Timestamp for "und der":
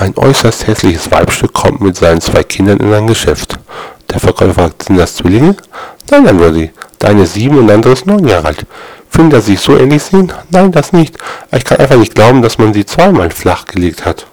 7.58-7.74